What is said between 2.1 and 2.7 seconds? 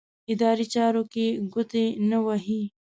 وهي.